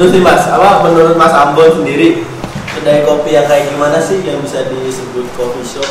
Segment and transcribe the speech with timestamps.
[0.00, 2.24] Terus nih Mas, apa menurut Mas Ambon sendiri
[2.72, 5.84] kedai kopi yang kayak gimana sih yang bisa disebut coffee shop?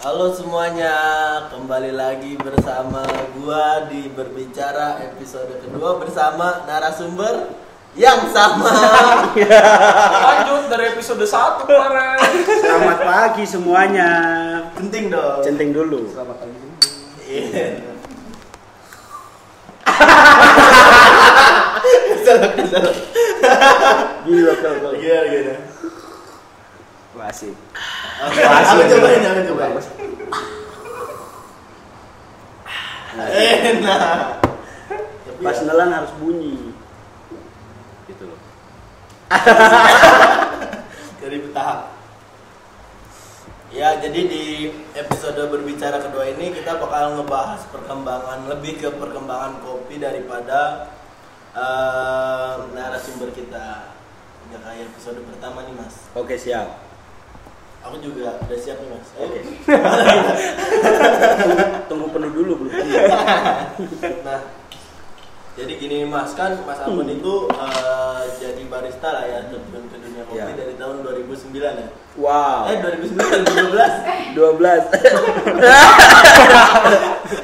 [0.00, 0.96] Halo semuanya,
[1.52, 3.04] kembali lagi bersama
[3.36, 7.52] gua di berbicara episode kedua bersama narasumber
[7.92, 8.72] yang sama.
[10.24, 12.16] Lanjut dari episode 1 kemarin.
[12.64, 14.10] Selamat pagi semuanya.
[14.72, 15.44] Penting dong.
[15.44, 16.08] Centing dulu.
[16.08, 16.61] Selamat pagi.
[22.12, 22.86] Kesel, kesel.
[24.28, 24.92] Gila kau kau.
[25.00, 25.56] Gimana, gimana?
[27.16, 27.56] Masih.
[28.20, 29.80] Aku aku cobain, aku cobain.
[33.16, 34.44] Enak.
[35.40, 36.76] Pas nelan harus bunyi.
[38.12, 38.38] Gitu loh.
[41.24, 42.01] dari bertahap.
[43.72, 44.44] Ya, jadi di
[44.92, 50.92] episode berbicara kedua ini kita bakal ngebahas perkembangan lebih ke perkembangan kopi daripada
[51.56, 53.96] eh, narasumber kita.
[54.52, 56.04] Ya kayak episode pertama nih, Mas.
[56.12, 56.84] Oke siap.
[57.82, 59.08] Aku juga udah siap nih, Mas.
[59.16, 59.24] Ayo.
[59.24, 59.40] Oke.
[61.88, 62.76] Tunggu penuh dulu belum.
[64.28, 64.40] Nah,
[65.52, 70.22] jadi gini Mas, kan Mas Ambon itu eh, jadi barista lah ya terjun ke dunia
[70.28, 70.52] kopi Ya.
[70.52, 71.88] dari tahun 2009 ya.
[72.18, 72.66] Wow.
[72.66, 73.14] Eh 2009
[74.34, 74.34] 2012.
[74.34, 74.90] 12.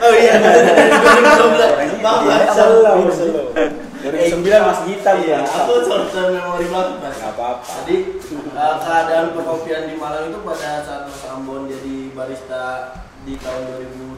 [0.02, 2.02] Oh iya, dari 2012.
[2.02, 2.50] Maaf, Mas.
[2.50, 3.14] Selalu.
[3.98, 5.46] 2009 masih hitam Iya, ya.
[5.46, 7.14] aku selalu memori banget, Mas.
[7.18, 7.62] Gak apa-apa.
[7.86, 7.96] Jadi
[8.34, 12.62] eh, keadaan perkopian di Malang itu pada saat Mas Ambon jadi barista
[13.22, 13.62] di tahun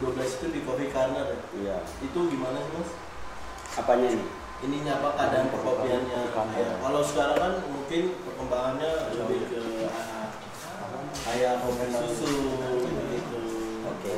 [0.01, 1.39] 2012 itu di Coffee Corner ya.
[1.61, 1.77] Iya.
[2.01, 2.91] Itu gimana sih, Mas?
[3.77, 4.40] Apanya nih?
[4.61, 9.61] Ininya apa keadaan perkopiannya ya, kalau sekarang kan mungkin perkembangannya lebih ke
[11.25, 12.29] kayak kopi susu
[13.09, 13.41] gitu.
[13.89, 14.13] Oke.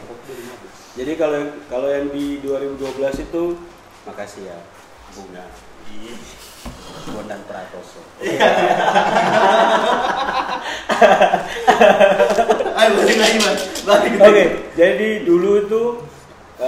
[0.98, 3.43] Jadi kalau kalau yang di 2012 itu
[4.03, 4.59] makasih ya
[5.15, 5.47] bunga.
[7.13, 8.02] Bondan Pratoso.
[12.73, 13.61] ayo balik lagi mas.
[13.83, 14.45] Oke,
[14.79, 15.83] jadi dulu itu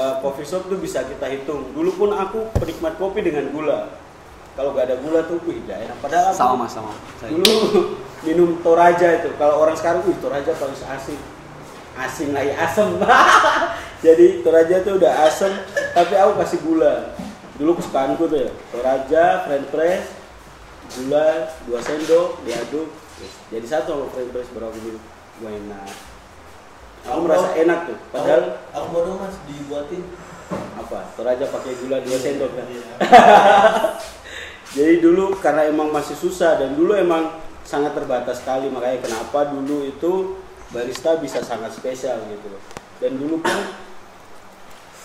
[0.04, 1.72] eh, coffee shop tuh bisa kita hitung.
[1.72, 3.96] Dulu pun aku penikmat kopi dengan gula.
[4.54, 5.96] Kalau gak ada gula tuh, wih gak enak.
[5.98, 6.92] Padahal aku Sama sama.
[7.18, 7.32] Saya.
[7.34, 7.54] dulu
[8.26, 9.34] minum Toraja itu.
[9.34, 11.20] Kalau orang sekarang, wih Toraja paling asing.
[11.94, 12.88] Asing lagi asem.
[14.06, 15.52] jadi Toraja tuh udah asem,
[15.94, 16.94] tapi aku kasih gula.
[17.54, 20.10] Dulu kesukaanku tuh ya, Toraja, French press,
[20.98, 22.90] gula, dua sendok, diaduk.
[23.50, 25.02] Jadi satu sama French press aku minum.
[25.42, 26.13] Gue enak.
[27.04, 27.98] Aku merasa enak tuh.
[28.08, 28.42] Padahal
[28.72, 30.02] aku, aku mau dong mas dibuatin
[30.80, 30.98] apa?
[31.16, 32.66] Toraja pakai gula dua sendok kan.
[32.68, 32.84] Iya.
[34.76, 39.86] Jadi dulu karena emang masih susah dan dulu emang sangat terbatas sekali makanya kenapa dulu
[39.86, 40.42] itu
[40.74, 42.62] barista bisa sangat spesial gitu loh.
[42.98, 43.58] Dan dulu pun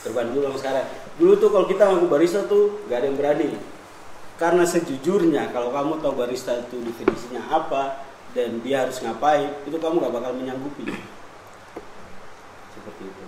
[0.01, 0.85] terbanding dulu sama sekarang.
[1.19, 3.49] Dulu tuh kalau kita ngaku barista tuh gak ada yang berani.
[4.39, 9.99] Karena sejujurnya kalau kamu tahu barista itu definisinya apa dan dia harus ngapain, itu kamu
[9.99, 10.87] gak bakal menyanggupi.
[12.89, 13.25] Seperti itu.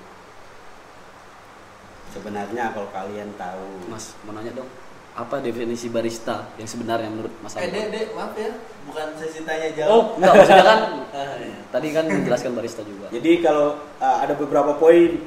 [2.11, 4.65] Sebenarnya kalau kalian tahu Mas, mau nanya dong.
[5.13, 8.47] Apa definisi barista yang sebenarnya menurut Mas eh dek dek maaf ya
[8.87, 10.79] bukan sesi tanya jawab Oh, enggak maksudnya kan
[11.19, 11.59] Ah, iya.
[11.69, 13.05] tadi kan menjelaskan barista juga.
[13.13, 15.21] Jadi kalau uh, ada beberapa poin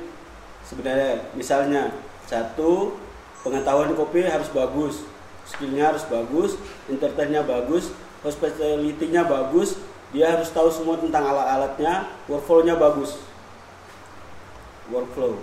[0.67, 1.95] sebenarnya misalnya
[2.27, 2.97] satu
[3.47, 5.05] pengetahuan kopi harus bagus,
[5.47, 6.57] skillnya harus bagus,
[6.89, 7.93] entertainnya bagus,
[8.25, 9.77] hospitality-nya bagus,
[10.11, 13.21] dia harus tahu semua tentang alat-alatnya, workflow-nya bagus.
[14.93, 15.41] Workflow.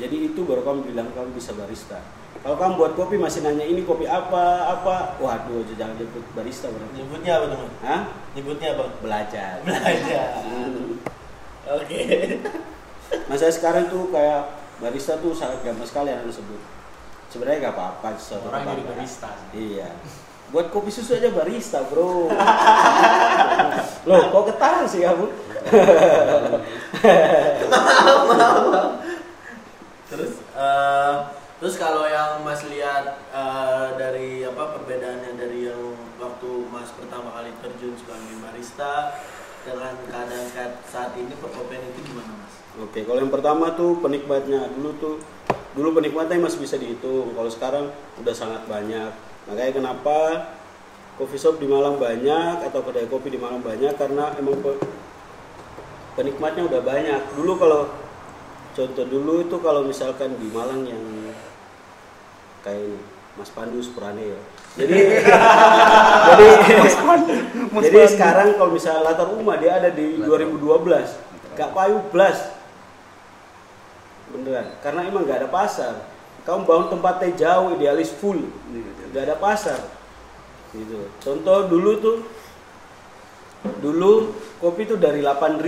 [0.00, 2.00] Jadi itu baru kamu bilang kamu bisa barista.
[2.40, 6.96] Kalau kamu buat kopi masih nanya ini kopi apa apa, waduh jangan nyebut barista berarti.
[6.96, 8.00] nyebutnya apa teman Hah?
[8.32, 9.54] nyebutnya apa Belajar.
[9.62, 10.96] belajar Hmm.
[11.78, 12.02] oke
[13.28, 14.48] Nah saya sekarang tuh kayak
[14.80, 16.58] barista tuh sangat gampang sekali yang sebut.
[17.28, 18.08] Sebenarnya gak apa-apa
[18.44, 19.30] Orang jadi barista.
[19.52, 19.88] Iya.
[20.52, 22.28] Buat kopi susu aja barista bro.
[24.04, 25.26] Loh kok ketawa sih kamu?
[30.12, 31.14] Terus eh,
[31.56, 37.48] terus kalau yang Mas lihat eh, dari apa perbedaannya dari yang waktu Mas pertama kali
[37.64, 39.16] terjun sebagai barista
[39.64, 42.60] dengan keadaan saat, saat ini perkopian itu gimana Mas?
[42.76, 45.16] Oke kalau yang pertama tuh penikmatnya dulu tuh
[45.72, 47.32] dulu penikmatnya masih bisa dihitung.
[47.32, 47.88] Kalau sekarang
[48.20, 49.31] udah sangat banyak.
[49.50, 50.18] Makanya kenapa
[51.18, 54.80] coffee shop di Malang banyak atau kedai kopi di Malang banyak karena emang pe-
[56.14, 57.20] penikmatnya udah banyak.
[57.34, 57.82] Dulu kalau
[58.72, 61.02] contoh dulu itu kalau misalkan di Malang yang
[62.62, 62.98] kayak ini
[63.32, 64.40] Mas Pandu Supurane ya.
[64.72, 64.94] Jadi
[66.32, 66.46] jadi
[67.82, 70.58] jadi sekarang kalau misalnya latar rumah dia ada di 2012.
[71.52, 72.62] Gak payu blas.
[74.32, 75.92] beneran karena emang nggak ada pasar
[76.42, 78.38] kamu bangun tempatnya jauh idealis full.
[79.12, 79.80] Nggak ada pasar.
[80.72, 81.06] Gitu.
[81.20, 82.16] Contoh dulu tuh
[83.78, 85.62] dulu kopi tuh dari 8000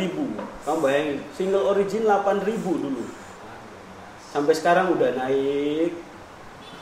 [0.67, 3.05] kamu bayangin single origin 8000 dulu.
[4.35, 5.95] Sampai sekarang udah naik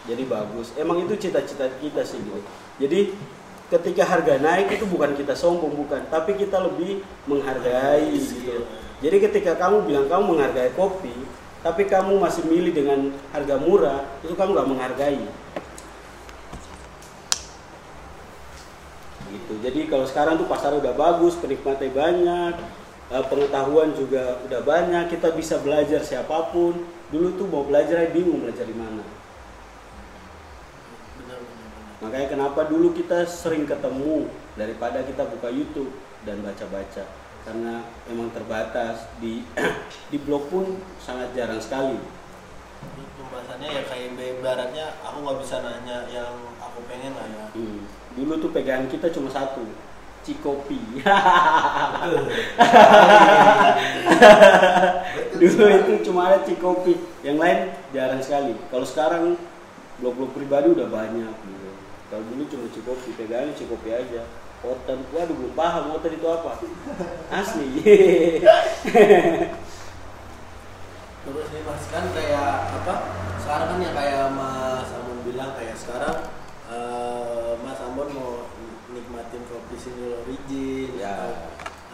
[0.09, 0.73] jadi bagus.
[0.81, 2.41] Emang itu cita-cita kita sih gitu
[2.81, 3.13] jadi
[3.69, 6.01] ketika harga naik itu bukan kita sombong bukan.
[6.09, 8.65] Tapi kita lebih menghargai gitu.
[9.03, 11.13] Jadi ketika kamu bilang kamu menghargai kopi
[11.63, 15.23] tapi kamu masih milih dengan harga murah itu kamu nggak menghargai.
[19.33, 19.55] Gitu.
[19.65, 22.55] Jadi kalau sekarang tuh pasar udah bagus penikmatnya banyak
[23.15, 26.83] eh, pengetahuan juga udah banyak kita bisa belajar siapa pun.
[27.15, 29.07] Dulu tuh mau belajar aja bingung belajar di mana.
[31.23, 31.99] Benar benar benar.
[32.03, 34.27] Makanya kenapa dulu kita sering ketemu
[34.59, 35.95] daripada kita buka YouTube
[36.27, 39.43] dan baca-baca karena emang terbatas di
[40.15, 41.99] di blog pun sangat jarang sekali
[42.83, 47.85] Ini pembahasannya ya kayak ibaratnya aku nggak bisa nanya yang aku pengen lah ya Hmm.
[48.17, 49.61] Dulu tuh pegangan kita cuma satu,
[50.25, 50.81] Cikopi.
[55.41, 58.57] Dulu itu cuma ada Cikopi, yang lain jarang sekali.
[58.73, 59.37] Kalau sekarang
[60.01, 61.62] blog-blog pribadi udah banyak gitu.
[62.13, 64.29] Kalau dulu cuma Cikopi, pegangan Cikopi aja.
[64.61, 66.61] Oten, waduh belum paham oten itu apa.
[67.33, 67.81] Asli.
[71.23, 72.51] terus nih mas kan kayak
[72.83, 72.95] apa
[73.39, 76.19] sekarang kan yang kayak mas Ambon bilang kayak sekarang
[76.67, 78.51] eh, mas Ambon mau
[78.91, 81.15] nikmatin kopi single origin Ya.
[81.15, 81.31] atau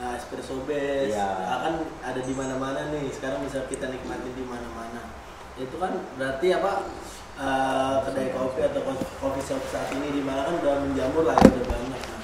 [0.00, 1.28] eh, espresso base Ya.
[1.44, 5.12] Ah, kan ada di mana-mana nih sekarang bisa kita nikmatin di mana-mana
[5.60, 6.88] itu kan berarti apa
[7.38, 11.38] eh, kedai kopi atau ko- coffee shop saat ini di mana kan udah menjamur lah
[11.38, 12.22] ya, udah banyak nah,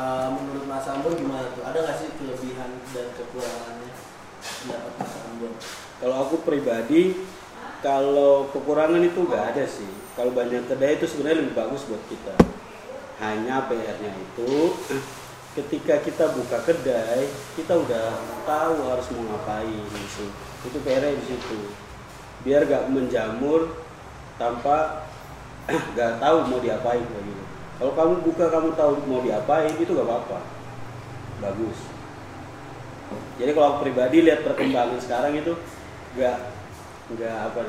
[0.00, 3.92] eh, menurut mas Ambon gimana tuh ada nggak sih kelebihan dan kekurangannya
[4.40, 5.52] pendapat mas Ambon
[6.00, 7.12] Kalau aku pribadi,
[7.84, 9.84] kalau kekurangan itu nggak ada sih.
[10.16, 12.32] Kalau banyak kedai itu sebenarnya lebih bagus buat kita.
[13.20, 14.80] Hanya PR-nya itu,
[15.52, 18.16] ketika kita buka kedai, kita udah
[18.48, 19.84] tahu harus mau ngapain.
[20.64, 21.68] Itu PR-nya di situ.
[22.48, 23.76] Biar gak menjamur
[24.40, 25.04] tanpa
[25.96, 27.44] gak tahu mau diapain gitu.
[27.76, 30.40] Kalau kamu buka kamu tahu mau diapain itu gak apa-apa.
[31.44, 31.78] Bagus.
[33.36, 35.52] Jadi kalau aku pribadi lihat perkembangan sekarang itu
[36.16, 36.36] nggak
[37.10, 37.60] nggak apa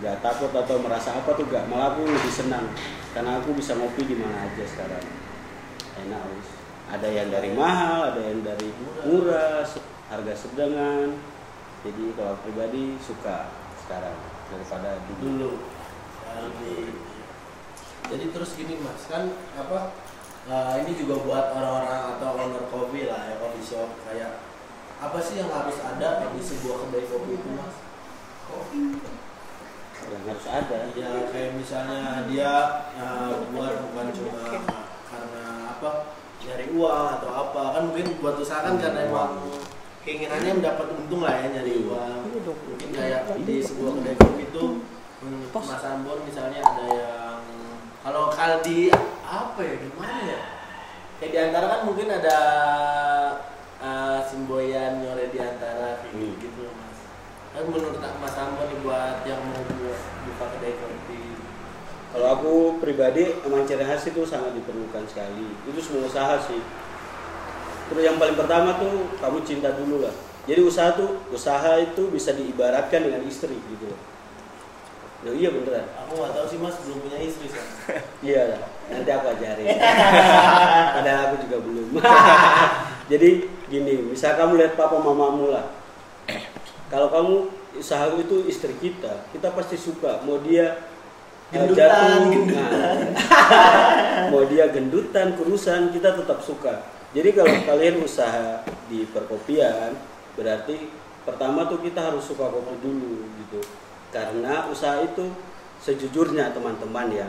[0.00, 2.64] nggak takut atau merasa apa tuh nggak malah aku lebih senang
[3.12, 5.04] karena aku bisa ngopi di mana aja sekarang
[6.00, 6.48] enak wis
[6.88, 8.72] ada yang dari mahal ada yang dari
[9.04, 9.64] murah
[10.08, 11.12] harga sedengan
[11.84, 13.52] jadi kalau pribadi suka
[13.84, 14.16] sekarang
[14.48, 15.60] daripada dulu
[18.06, 19.78] jadi terus gini mas kan apa
[20.46, 24.46] eh, ini juga buat orang-orang atau owner kopi lah ya coffee shop kayak
[24.96, 27.74] apa sih yang harus ada di sebuah kedai kopi itu mas?
[30.06, 30.76] Yang harus ada.
[30.96, 32.52] Ya kayak misalnya dia
[32.94, 34.42] eh, buat bukan cuma
[35.10, 35.44] karena
[35.76, 35.90] apa
[36.46, 39.42] nyari uang atau apa kan mungkin buat usaha kan karena emang
[40.06, 42.22] keinginannya mendapat untung lah ya nyari uang.
[42.46, 44.64] Mungkin kayak di sebuah kedai kopi itu
[45.22, 47.40] hmm, Mas Ambon misalnya ada yang
[48.02, 48.92] kalau Kaldi
[49.26, 50.40] apa ya gimana ya
[51.18, 52.38] kayak di antara kan mungkin ada
[53.80, 56.36] uh, Simboyan nyore di antara Hmm.
[56.38, 57.00] gitu loh, Mas
[57.52, 61.22] kan menurut Mas Ambon nih buat yang mau buat buka kedai kopi
[62.16, 65.52] Kalau aku pribadi emang ciri khas itu sangat diperlukan sekali.
[65.68, 66.64] Itu semua usaha sih.
[67.92, 70.14] Terus yang paling pertama tuh kamu cinta dulu lah.
[70.48, 73.92] Jadi usaha tuh usaha itu bisa diibaratkan dengan istri gitu.
[75.26, 75.86] Ya, iya beneran.
[76.06, 77.58] aku nggak tahu sih Mas belum punya istri sih
[78.30, 78.60] Iya lah.
[78.86, 79.66] Nanti aku ajarin.
[80.94, 81.86] Padahal aku juga belum.
[83.10, 83.30] Jadi
[83.66, 85.74] gini, misal kamu lihat papa mamamu lah.
[86.86, 87.34] Kalau kamu
[87.74, 90.22] usaha itu istri kita, kita pasti suka.
[90.22, 90.78] Mau dia
[91.50, 92.96] eh, Gendutan, jatuh, gendutan.
[93.18, 96.86] nah, mau dia gendutan, kurusan, kita tetap suka.
[97.10, 99.94] Jadi kalau kalian usaha di perkopian,
[100.38, 100.90] berarti
[101.26, 103.58] pertama tuh kita harus suka kopi dulu gitu.
[104.16, 105.28] Karena usaha itu
[105.84, 107.28] sejujurnya teman-teman ya,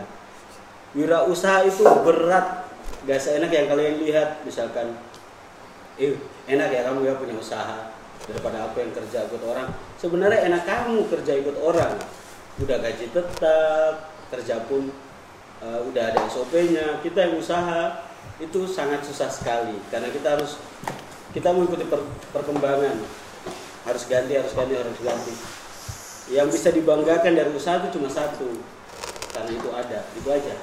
[0.95, 2.63] wirausaha itu berat.
[3.03, 4.95] Gak seenak yang kalian lihat, misalkan,
[5.99, 6.15] eh
[6.47, 7.91] enak ya kamu ya punya usaha
[8.23, 9.67] daripada aku yang kerja ikut orang.
[9.99, 11.99] Sebenarnya enak kamu kerja ikut orang,
[12.63, 14.87] udah gaji tetap, kerja pun
[15.59, 17.03] eh, udah ada SOP-nya.
[17.03, 18.07] Kita yang usaha
[18.39, 20.61] itu sangat susah sekali karena kita harus
[21.33, 23.01] kita mengikuti per- perkembangan
[23.87, 25.33] harus ganti harus ganti harus ganti
[26.27, 28.59] yang bisa dibanggakan dari usaha itu cuma satu.
[29.31, 30.55] Karena itu ada itu aja.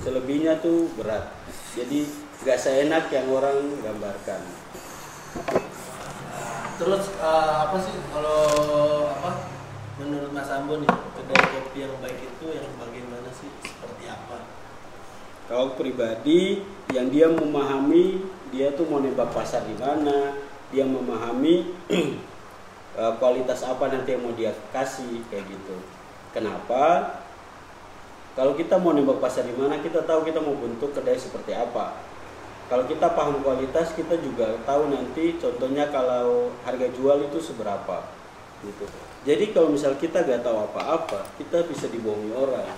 [0.00, 1.30] Selebihnya tuh berat.
[1.74, 2.08] Jadi
[2.42, 4.40] gak seenak yang orang gambarkan.
[6.74, 8.42] Terus eh, apa sih kalau
[9.10, 9.54] apa
[10.54, 14.46] Ambo nih kedai kopi yang baik itu yang bagaimana sih seperti apa?
[15.50, 16.62] Kalau pribadi
[16.94, 18.22] yang dia memahami
[18.54, 20.38] dia tuh mau nembak pasar di mana,
[20.70, 21.74] dia memahami
[22.98, 25.76] eh, kualitas apa nanti yang mau dia kasih kayak gitu.
[26.34, 27.18] Kenapa?
[28.34, 31.94] Kalau kita mau nembak pasar di mana, kita tahu kita mau bentuk kedai seperti apa.
[32.66, 38.02] Kalau kita paham kualitas, kita juga tahu nanti contohnya kalau harga jual itu seberapa
[38.66, 38.88] gitu.
[39.22, 42.74] Jadi kalau misal kita gak tahu apa-apa, kita bisa dibohongi orang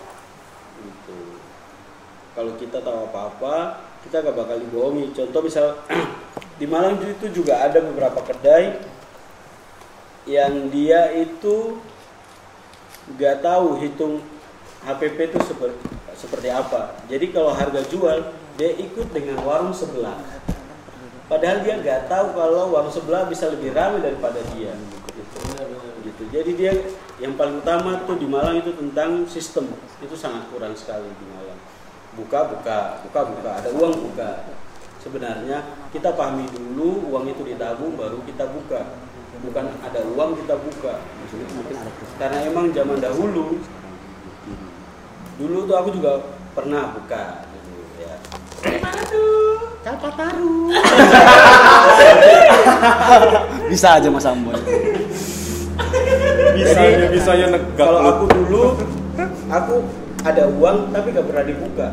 [0.76, 1.37] gitu
[2.37, 5.66] kalau kita tahu apa-apa kita gak bakal dibohongi contoh misal
[6.61, 8.76] di Malang itu juga ada beberapa kedai
[10.26, 11.78] yang dia itu
[13.14, 14.18] gak tahu hitung
[14.83, 15.78] HPP itu seperti
[16.18, 16.99] seperti apa.
[17.06, 20.18] Jadi kalau harga jual dia ikut dengan warung sebelah.
[21.30, 24.75] Padahal dia gak tahu kalau warung sebelah bisa lebih ramai daripada dia.
[26.02, 26.23] Gitu.
[26.35, 26.73] Jadi dia
[27.23, 29.71] yang paling utama tuh di Malang itu tentang sistem.
[30.02, 31.61] Itu sangat kurang sekali di Malang.
[32.18, 33.50] Buka buka buka buka.
[33.62, 34.49] Ada uang buka.
[35.02, 35.62] Sebenarnya
[35.95, 39.05] kita pahami dulu uang itu ditabung baru kita buka
[39.45, 40.95] bukan ada uang kita buka.
[42.16, 43.61] Karena emang zaman dahulu
[45.37, 46.12] dulu tuh aku juga
[46.57, 48.14] pernah buka gitu ya.
[49.85, 50.73] Kalpataru
[53.71, 54.57] Bisa aja Mas Ambon.
[56.57, 58.81] bisa ya bisa ya negak kalau aku dulu
[59.52, 59.85] aku
[60.25, 61.88] ada uang tapi gak pernah dibuka.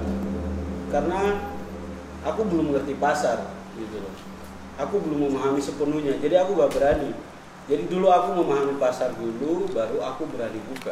[0.88, 1.20] Karena
[2.24, 3.44] aku belum mengerti pasar
[4.80, 7.12] aku belum memahami sepenuhnya jadi aku gak berani.
[7.64, 10.92] Jadi dulu aku memahami pasar dulu baru aku berani buka.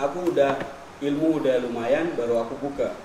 [0.00, 0.56] Aku udah
[1.04, 2.96] ilmu udah lumayan baru aku buka.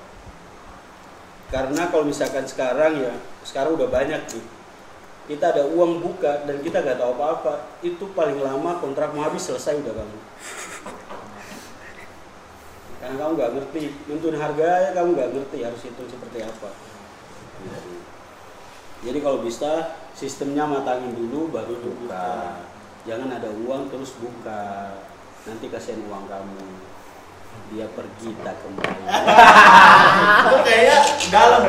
[1.52, 4.46] Karena kalau misalkan sekarang ya sekarang udah banyak nih
[5.24, 9.48] kita ada uang buka dan kita nggak tahu apa-apa itu paling lama kontrak mau habis
[9.48, 10.20] selesai udah kamu
[13.00, 16.70] karena kamu nggak ngerti nuntun harga kamu nggak ngerti harus hitung seperti apa
[19.04, 22.64] jadi kalau bisa sistemnya matangin dulu baru buka.
[23.04, 24.96] jangan ada uang terus buka.
[25.44, 26.64] Nanti kasihan uang kamu.
[27.76, 29.04] Dia pergi tak kembali.
[30.48, 31.62] Itu kayaknya dalam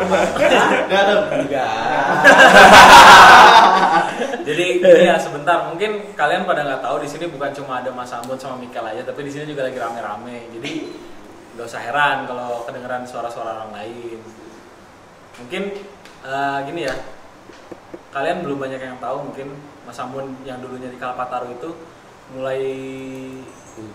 [0.86, 1.20] dalam.
[1.42, 2.06] Enggak.
[4.46, 8.14] Jadi ini ya sebentar, mungkin kalian pada nggak tahu di sini bukan cuma ada Mas
[8.14, 10.54] Ambon sama Mikel aja, tapi di sini juga lagi rame-rame.
[10.54, 10.72] Jadi
[11.58, 14.22] nggak usah heran kalau kedengeran suara-suara orang lain.
[15.40, 15.62] Mungkin
[16.22, 16.94] eh, gini ya,
[18.14, 21.70] kalian belum banyak yang tahu mungkin Mas Ambon yang dulunya di Kalpataru itu
[22.32, 22.62] mulai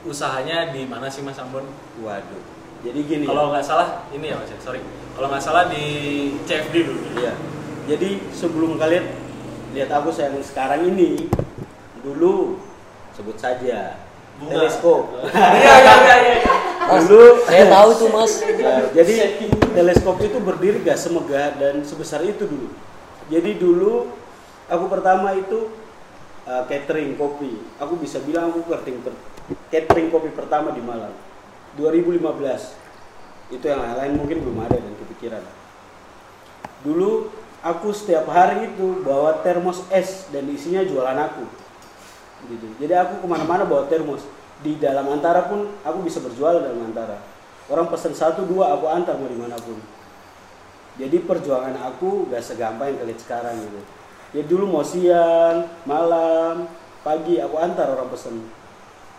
[0.04, 1.64] usahanya di mana sih Mas Ambon?
[2.04, 3.30] waduh jadi gini ya.
[3.36, 4.82] Kalau nggak salah ini ya Mas, ya, sorry.
[5.16, 5.84] Kalau nggak salah di
[6.48, 7.02] CFD dulu.
[7.20, 7.34] Iya.
[7.92, 9.06] Jadi sebelum kalian
[9.76, 11.28] lihat aku yang sekarang ini,
[12.00, 12.56] dulu
[13.12, 14.00] sebut saja
[14.40, 14.64] Bunga.
[14.64, 15.04] teleskop.
[15.60, 16.16] Iya iya iya.
[16.40, 16.98] iya.
[17.04, 18.34] dulu Saya tahu tuh Mas.
[18.40, 19.14] Ya, jadi
[19.76, 22.72] teleskop itu berdiri gak semegah dan sebesar itu dulu.
[23.30, 24.10] Jadi dulu
[24.66, 25.70] aku pertama itu
[26.50, 27.62] uh, catering kopi.
[27.78, 29.06] Aku bisa bilang aku catering
[29.70, 31.14] catering kopi pertama di Malang.
[31.78, 33.54] 2015.
[33.54, 35.44] Itu yang lain-lain mungkin belum ada dan kepikiran.
[36.82, 37.30] Dulu
[37.62, 41.46] aku setiap hari itu bawa termos es dan isinya jualan aku.
[42.50, 42.68] Gitu.
[42.82, 44.26] Jadi aku ke mana-mana bawa termos.
[44.60, 47.22] Di dalam antara pun aku bisa berjual dalam antara.
[47.70, 49.78] Orang pesan satu dua aku antar mau di mana pun.
[51.00, 53.82] Jadi perjuangan aku gak segampang yang kalian sekarang gitu.
[54.36, 56.68] Ya dulu mau siang, malam,
[57.02, 58.46] pagi aku antar orang pesen.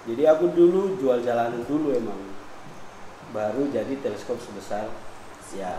[0.04, 2.20] Jadi aku dulu jual jalanan dulu emang.
[3.32, 4.92] Baru jadi teleskop sebesar
[5.56, 5.72] ya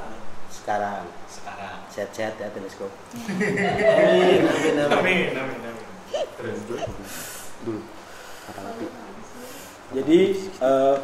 [0.50, 1.06] sekarang.
[1.30, 1.78] Sekarang.
[1.94, 2.92] Sehat-sehat ya teleskop.
[3.30, 4.42] amin
[4.90, 5.60] amin amin
[6.42, 6.82] Amin
[7.66, 7.82] dulu.
[9.92, 10.20] Jadi
[10.60, 10.96] eh,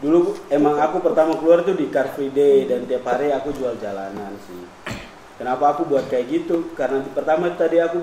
[0.00, 3.76] dulu emang aku pertama keluar tuh di Car Free Day dan tiap hari aku jual
[3.76, 4.64] jalanan sih.
[5.36, 6.72] Kenapa aku buat kayak gitu?
[6.76, 8.00] Karena pertama tadi aku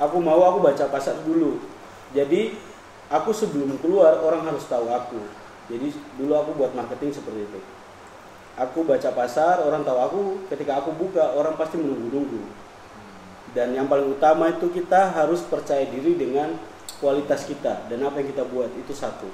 [0.00, 1.60] aku mau aku baca pasar dulu.
[2.12, 2.56] Jadi
[3.08, 5.20] aku sebelum keluar orang harus tahu aku.
[5.68, 7.60] Jadi dulu aku buat marketing seperti itu.
[8.54, 10.22] Aku baca pasar, orang tahu aku.
[10.46, 12.44] Ketika aku buka, orang pasti menunggu-nunggu.
[13.50, 16.54] Dan yang paling utama itu kita harus percaya diri dengan
[17.02, 19.26] kualitas kita dan apa yang kita buat itu satu.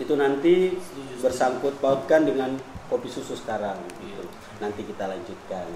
[0.00, 0.74] Itu nanti
[1.20, 2.56] bersangkut pautkan dengan
[2.88, 4.24] kopi susu sekarang gitu.
[4.58, 5.66] Nanti kita lanjutkan.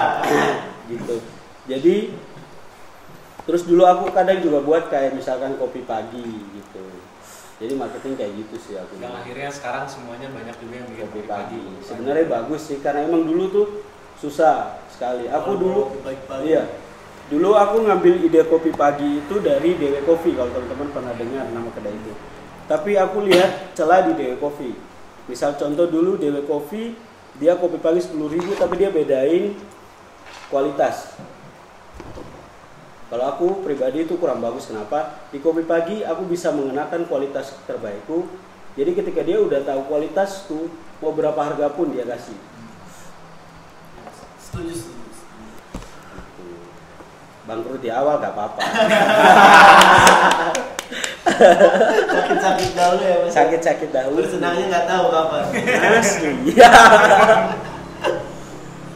[0.90, 1.16] gitu.
[1.68, 1.96] Jadi
[3.42, 6.24] terus dulu aku kadang juga buat kayak misalkan kopi pagi
[6.56, 6.84] gitu.
[7.62, 8.98] Jadi marketing kayak gitu sih aku.
[8.98, 11.62] Yang akhirnya sekarang semuanya banyak juga yang bikin kopi pagi.
[11.86, 13.66] Sebenarnya bagus sih karena emang dulu tuh
[14.18, 15.30] susah sekali.
[15.30, 16.02] Aku dulu
[16.42, 16.66] iya.
[17.30, 21.70] Dulu aku ngambil ide kopi pagi itu dari Dewe Coffee kalau teman-teman pernah dengar nama
[21.70, 22.12] kedai itu.
[22.72, 24.72] Tapi aku lihat celah di Dewe Coffee.
[25.28, 26.96] Misal contoh dulu Dewe Coffee
[27.36, 28.16] dia kopi pagi 10.000
[28.56, 29.52] tapi dia bedain
[30.48, 31.12] kualitas.
[33.12, 35.20] Kalau aku pribadi itu kurang bagus kenapa?
[35.28, 38.24] Di kopi pagi aku bisa mengenakan kualitas terbaikku.
[38.72, 40.72] Jadi ketika dia udah tahu kualitasku,
[41.04, 42.40] mau berapa harga pun dia kasih.
[44.40, 44.72] Setuju.
[44.72, 45.12] setuju.
[47.44, 48.60] Bangkrut di awal gak apa-apa.
[51.22, 53.30] Sakit-sakit dahulu ya mas.
[53.30, 54.16] Sakit-sakit dahulu.
[54.22, 55.42] Bersenangnya nggak tahu kapan.
[55.98, 56.32] Asli.
[56.58, 56.70] Ya.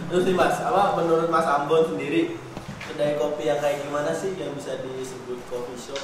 [0.07, 2.39] Terus nih mas, apa menurut Mas Ambon sendiri
[2.87, 5.99] kedai kopi yang kayak gimana sih yang bisa disebut coffee shop?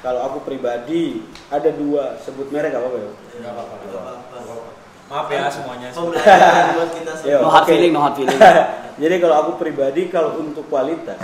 [0.00, 3.10] Kalau aku pribadi ada dua sebut merek gak apa-apa ya?
[3.38, 3.74] Nggak apa-apa.
[3.84, 4.02] Nggak
[4.42, 4.70] apa-apa.
[5.08, 5.88] Maaf ya semuanya.
[5.92, 7.38] Pembelajaran buat kita Yo.
[7.40, 7.52] No semua.
[7.56, 8.38] hard feeling, no hard feeling.
[9.02, 11.20] Jadi kalau aku pribadi kalau untuk kualitas,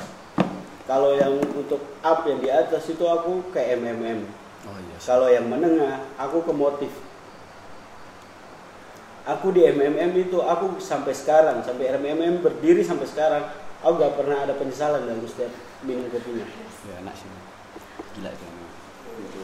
[0.84, 4.20] kalau yang untuk up yang di atas itu aku ke MMM.
[4.68, 4.96] Oh iya.
[5.00, 6.92] Kalau yang menengah aku ke motif.
[9.24, 13.48] Aku di MMM itu aku sampai sekarang sampai MMM berdiri sampai sekarang
[13.80, 15.48] aku gak pernah ada penyesalan dalam setiap
[15.80, 16.44] minum kopinya.
[16.84, 17.28] Ya enak sih.
[18.20, 18.44] Gila itu.
[19.24, 19.40] Gitu.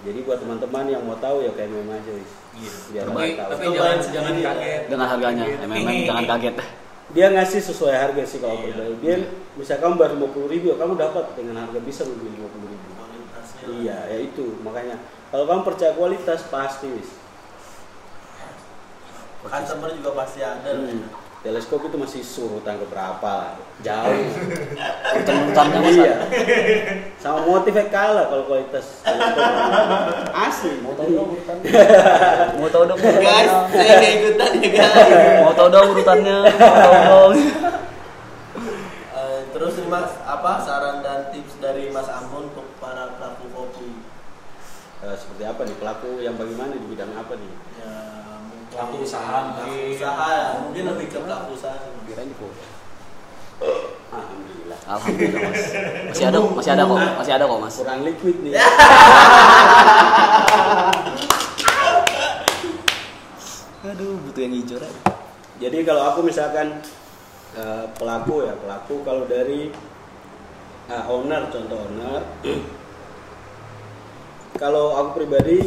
[0.00, 2.12] Jadi buat teman-teman yang mau tahu ya kayak MMM aja.
[2.12, 2.72] Iya.
[2.92, 4.82] Biar Tapi, tapi jangan, jangan kaget.
[4.92, 6.54] Dengan harganya, MMM jangan kaget.
[7.10, 8.94] Dia ngasih sesuai harga sih kalau Iya.
[9.02, 9.16] Dia
[9.58, 12.86] misalkan baru 50 ribu, kamu dapat dengan harga bisa lebih 50 ribu.
[12.94, 13.64] Kualitasnya.
[13.66, 14.96] Iya, ya itu makanya
[15.34, 17.10] kalau kamu percaya kualitas pasti wis.
[19.40, 20.70] Customer juga pasti ada.
[20.70, 21.08] Hmm.
[21.40, 24.12] Teleskop itu masih surutan ke berapa lah, jauh.
[25.24, 25.96] Mas.
[25.96, 26.20] iya.
[27.16, 29.00] Sama motifnya kalah kalau kualitas.
[30.36, 30.84] Asli.
[30.84, 31.64] Mau tahu dong urutannya?
[32.60, 33.72] Mau tahu dong Guys, urutannya?
[33.72, 35.08] saya nggak ikutan ya guys.
[35.40, 36.36] Mau tahu dong urutannya?
[36.44, 37.32] Mau tahu dong?
[39.20, 43.90] Eh, terus nih mas, apa saran dan tips dari Mas Ambon untuk para pelaku kopi?
[45.04, 47.52] Eh, seperti apa nih pelaku yang bagaimana di bidang apa nih?
[47.80, 47.92] Ya,
[48.70, 49.94] Pelaku usaha pelaku mungkin.
[49.98, 51.90] usaha ya, mungkin lebih ke pelaku usaha.
[52.06, 52.62] Kirain di foto.
[54.14, 54.78] Alhamdulillah.
[54.86, 55.74] Alhamdulillah mas.
[56.14, 57.74] Masih ada, masih ada kok, masih ada kok mas.
[57.76, 58.54] Kurang liquid nih.
[63.90, 64.94] Aduh, butuh yang hijau Ren.
[65.58, 66.78] Jadi kalau aku misalkan
[67.58, 69.72] eh, pelaku ya pelaku kalau dari
[70.86, 72.22] eh, owner contoh owner
[74.62, 75.64] kalau aku pribadi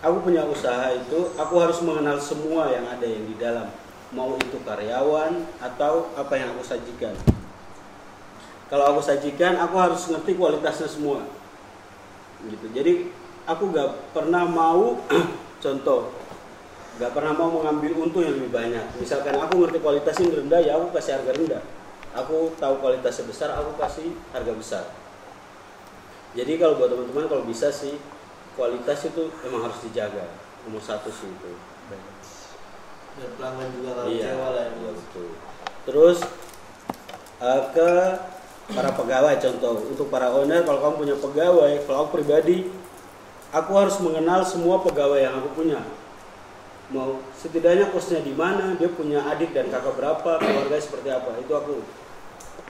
[0.00, 3.68] aku punya usaha itu aku harus mengenal semua yang ada yang di dalam
[4.12, 7.14] mau itu karyawan atau apa yang aku sajikan
[8.66, 11.24] kalau aku sajikan aku harus ngerti kualitasnya semua
[12.46, 13.08] gitu jadi
[13.48, 15.00] aku gak pernah mau
[15.64, 16.26] contoh
[16.96, 18.84] nggak pernah mau mengambil untung yang lebih banyak.
[18.96, 21.62] Misalkan aku ngerti kualitasnya rendah, ya aku kasih harga rendah.
[22.16, 24.84] Aku tahu kualitasnya besar, aku kasih harga besar.
[26.32, 28.00] Jadi kalau buat teman-teman kalau bisa sih
[28.56, 30.24] kualitas itu emang harus dijaga.
[30.64, 31.52] Nomor satu sih itu.
[33.16, 34.24] Biar pelanggan juga nggak Iya.
[34.32, 34.92] kecewa lah ya.
[35.86, 36.18] Terus
[37.36, 37.90] eh, ke
[38.72, 42.66] para pegawai contoh untuk para owner kalau kamu punya pegawai, kalau aku pribadi
[43.54, 45.80] aku harus mengenal semua pegawai yang aku punya.
[46.90, 51.34] Mau setidaknya kosnya di mana, dia punya adik dan kakak berapa, keluarga seperti apa.
[51.42, 51.82] Itu aku.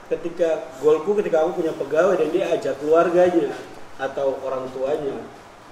[0.07, 3.51] Ketika goalku ketika aku punya pegawai dan dia ajak keluarganya
[3.99, 5.19] atau orang tuanya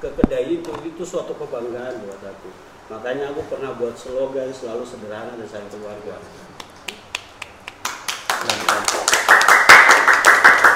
[0.04, 2.50] ke kedai itu itu suatu kebanggaan buat aku.
[2.92, 6.22] Makanya aku pernah buat slogan selalu sederhana dan sayang keluarga.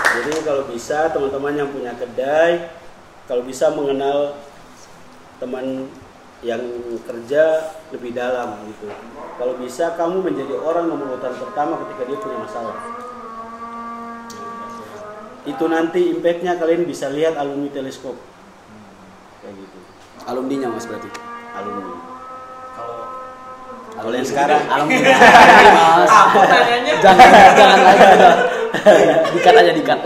[0.09, 2.73] Jadi kalau bisa teman-teman yang punya kedai,
[3.29, 4.41] kalau bisa mengenal
[5.37, 5.85] teman
[6.39, 6.63] yang
[7.03, 8.87] kerja lebih dalam gitu.
[9.37, 12.77] Kalau bisa kamu menjadi orang nomor urutan pertama ketika dia punya masalah.
[15.43, 18.15] Itu nanti impactnya kalian bisa lihat alumni teleskop.
[19.39, 19.77] Kayak gitu.
[20.27, 21.09] Alumninya mas berarti.
[21.55, 21.93] Alumni.
[22.75, 22.97] Kalau
[23.99, 24.99] Kalau yang sekarang Alumni.
[25.77, 26.09] mas.
[26.11, 28.07] aku tanyanya Jangan, jangan lagi.
[29.33, 29.99] Dikat aja dikat.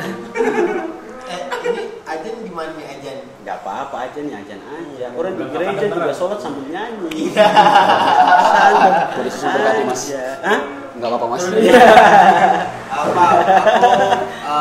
[1.30, 3.18] Eh, ini ajan gimana nih ajan?
[3.44, 5.06] nggak apa-apa aja nih ajan aja.
[5.20, 7.28] Orang di gereja juga sholat sambil nyanyi.
[9.20, 10.04] Boleh susu berkati mas.
[10.08, 10.24] Aja.
[10.48, 10.60] Hah?
[10.96, 11.44] Enggak apa-apa mas.
[12.94, 13.26] apa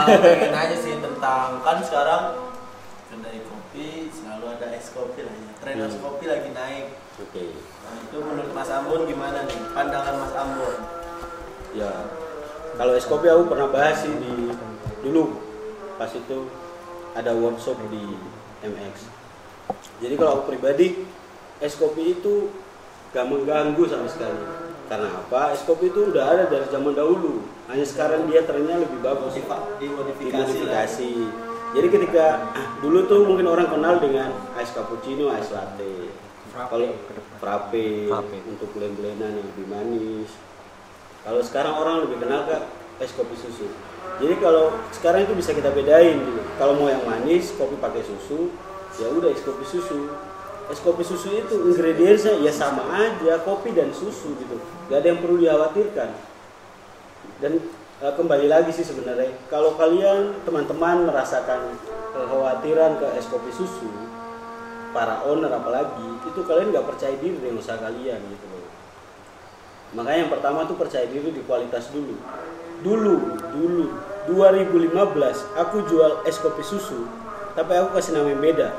[0.02, 2.22] aku uh, pengen aja sih tentang kan sekarang
[3.12, 5.20] kedai kopi selalu ada es kopi
[5.82, 6.06] lah tren es Hmm.
[6.06, 6.86] kopi lagi naik
[7.18, 7.44] Oke.
[7.82, 10.76] nah, itu menurut Mas Ambon gimana nih pandangan Mas Ambon
[11.72, 11.88] Ya,
[12.76, 14.52] kalau es kopi aku pernah bahas sih di
[15.00, 15.40] dulu
[15.96, 16.44] pas itu
[17.16, 18.12] ada workshop di
[18.60, 19.08] MX.
[20.04, 21.08] Jadi kalau aku pribadi
[21.58, 22.52] es kopi itu
[23.16, 24.36] gak mengganggu sama sekali.
[24.84, 25.56] Karena apa?
[25.56, 27.40] Es kopi itu udah ada dari zaman dahulu.
[27.72, 29.32] Hanya sekarang dia trennya lebih bagus.
[29.32, 31.12] Dimodifikasi dimodifikasi.
[31.72, 32.52] Jadi ketika
[32.85, 34.28] dulu tuh mungkin orang kenal dengan
[34.61, 36.12] ice cappuccino, ice latte.
[36.52, 36.92] Kalau
[37.40, 38.38] frappe, Frappe.
[38.44, 40.30] untuk blend-blendan yang lebih manis.
[41.24, 42.56] Kalau sekarang orang lebih kenal ke
[43.00, 43.72] es kopi susu.
[44.20, 46.40] Jadi kalau sekarang itu bisa kita bedain gitu.
[46.61, 48.52] Kalau mau yang manis, kopi pakai susu,
[49.00, 50.12] ya udah es kopi susu.
[50.68, 54.61] Es kopi susu itu ingredientsnya ya sama aja, kopi dan susu gitu.
[54.92, 56.11] Gak ada yang perlu dikhawatirkan
[57.42, 57.58] dan
[58.10, 59.30] kembali lagi sih sebenarnya.
[59.46, 61.78] Kalau kalian teman-teman merasakan
[62.10, 63.86] kekhawatiran ke es kopi susu
[64.90, 68.66] para owner apalagi itu kalian nggak percaya diri dengan usaha kalian gitu loh.
[69.94, 72.18] Makanya yang pertama tuh percaya diri di kualitas dulu.
[72.82, 73.16] Dulu
[73.54, 73.86] dulu
[74.34, 77.06] 2015 aku jual es kopi susu
[77.54, 78.74] tapi aku kasih nama yang beda.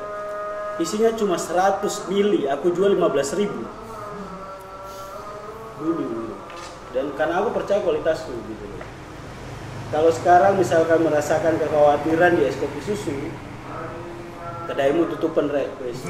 [0.84, 1.80] Isinya cuma 100
[2.12, 3.64] mili aku jual 15.000 ribu.
[5.80, 6.36] Dulu.
[6.92, 8.73] Dan karena aku percaya kualitasku gitu.
[9.94, 13.14] Kalau sekarang misalkan merasakan kekhawatiran di es kopi susu,
[14.66, 16.02] kedaimu tutupan rek wes.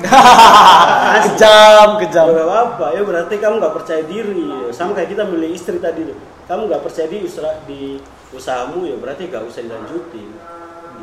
[1.28, 4.72] kejam kejam Gak apa-apa, ya berarti kamu nggak percaya diri.
[4.72, 6.16] Sama kayak kita milih istri tadi tuh.
[6.48, 8.00] Kamu nggak percaya diri usaha, di
[8.32, 10.32] usahamu ya berarti nggak usah dilanjutin.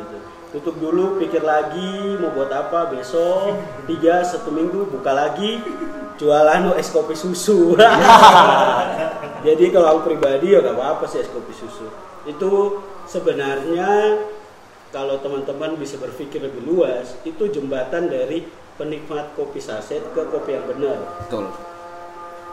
[0.01, 0.17] Gitu.
[0.57, 3.61] Tutup dulu, pikir lagi mau buat apa besok
[3.93, 5.61] tiga satu minggu buka lagi
[6.17, 7.77] jualan es kopi susu.
[9.47, 12.10] Jadi kalau aku pribadi ya nggak apa-apa sih es kopi susu.
[12.29, 14.21] Itu sebenarnya
[14.91, 20.67] kalau teman-teman bisa berpikir lebih luas, itu jembatan dari penikmat kopi saset ke kopi yang
[20.67, 20.99] benar.
[21.21, 21.53] betul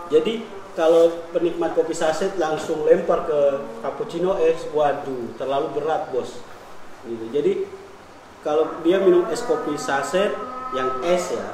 [0.07, 0.43] Jadi
[0.77, 3.39] kalau penikmat kopi saset langsung lempar ke
[3.81, 6.37] cappuccino es, waduh, terlalu berat bos.
[7.03, 7.25] Gitu.
[7.33, 7.51] Jadi
[8.45, 10.31] kalau dia minum es kopi saset
[10.77, 11.47] yang es ya,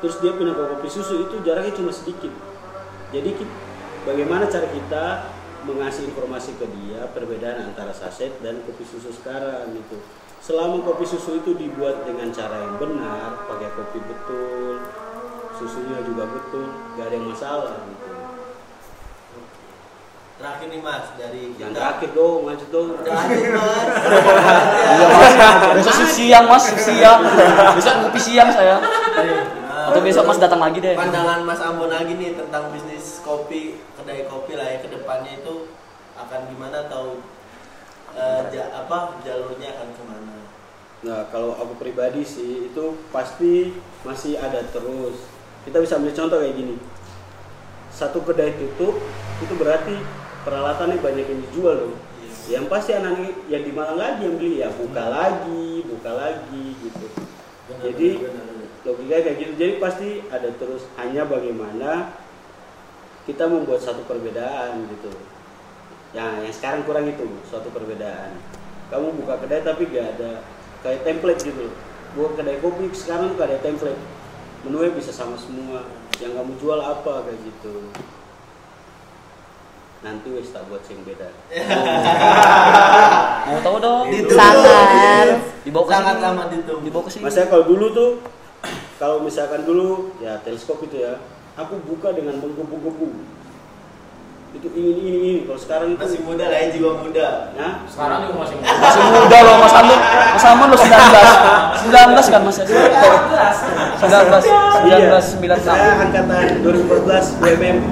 [0.00, 2.32] terus dia ke kopi susu itu jaraknya cuma sedikit.
[3.12, 3.36] Jadi
[4.08, 5.04] bagaimana cara kita
[5.66, 10.00] mengasih informasi ke dia perbedaan antara saset dan kopi susu sekarang gitu.
[10.40, 14.80] Selama kopi susu itu dibuat dengan cara yang benar, pakai kopi betul,
[15.56, 16.64] susunya juga betul,
[16.96, 18.08] gak ada yang masalah gitu.
[20.40, 21.68] Terakhir nih Mas dari kita.
[21.68, 22.88] Yang terakhir dong, lanjut dong.
[23.04, 23.84] Terakhir Mas.
[25.00, 27.20] iya mas besok siang mas siang
[27.76, 28.76] besok kopi siang saya
[29.88, 34.28] atau besok mas datang lagi deh Pandangan Mas Ambon lagi nih tentang bisnis kopi, kedai
[34.28, 35.54] kopi lah ya ke depannya itu
[36.18, 37.24] akan gimana atau
[38.12, 40.36] eh, ja- apa jalurnya akan ke mana?
[41.00, 43.72] Nah, kalau aku pribadi sih itu pasti
[44.04, 45.24] masih ada terus.
[45.64, 46.76] Kita bisa ambil contoh kayak gini.
[47.88, 49.00] Satu kedai tutup,
[49.40, 49.96] itu berarti
[50.44, 51.94] peralatannya banyak yang dijual loh.
[52.50, 53.16] Yang pasti anak
[53.48, 57.06] yang di Malang lagi yang beli ya buka lagi, buka lagi gitu.
[57.80, 58.08] Jadi
[58.84, 59.52] logika kayak gitu.
[59.56, 60.88] Jadi pasti ada terus.
[60.96, 62.14] Hanya bagaimana
[63.28, 65.12] kita membuat satu perbedaan gitu.
[66.10, 68.34] Ya, yang sekarang kurang itu suatu perbedaan.
[68.90, 70.42] Kamu buka kedai tapi gak ada
[70.82, 71.70] kayak template gitu.
[72.18, 74.00] Buat kedai kopi sekarang gak ada template.
[74.66, 75.86] Menunya bisa sama semua.
[76.18, 77.88] Yang kamu jual apa kayak gitu.
[80.00, 81.28] Nanti wes tak buat yang beda.
[83.46, 84.08] mau tahu dong.
[84.32, 85.28] Sangat.
[85.60, 86.82] dibawa ke ditunggu.
[86.88, 88.10] dibawa ke sini Maksudnya kalau dulu tuh
[89.00, 91.16] kalau misalkan dulu ya teleskop itu ya,
[91.56, 93.08] aku buka dengan menggebu-gebu.
[94.50, 95.32] Itu ingin ini ini.
[95.48, 97.54] Kalau sekarang itu Masih muda lah ya jiwa muda.
[97.56, 98.72] Nah, Sekarang juga masih muda.
[98.76, 99.98] masih muda loh mas Amon
[100.34, 100.90] mas Amon lo 19
[101.86, 102.98] 19 kan mas 19 iya.
[105.14, 107.78] 19 96 Saya angkatan 2014 BMM.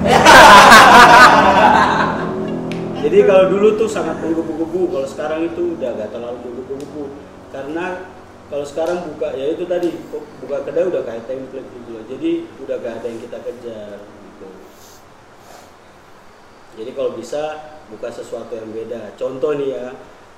[2.99, 7.03] Jadi kalau dulu tuh sangat menggebu-gebu, kalau sekarang itu udah gak terlalu menggebu-gebu.
[7.49, 8.03] Karena
[8.49, 9.93] kalau sekarang buka ya itu tadi
[10.41, 12.03] buka kedai udah kayak template gitu loh.
[12.09, 12.31] Jadi
[12.65, 14.47] udah gak ada yang kita kejar gitu.
[16.81, 17.43] Jadi kalau bisa
[17.93, 19.13] buka sesuatu yang beda.
[19.21, 19.85] Contoh nih ya,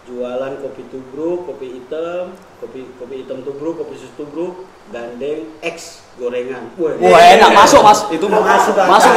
[0.10, 6.74] jualan kopi tubruk, kopi hitam, kopi kopi hitam tubruk, kopi susu tubruk, gandeng X gorengan.
[6.76, 8.43] Wah, Wah enak masuk mas itu Masuk
[8.76, 8.88] akal.
[8.91, 9.13] masuk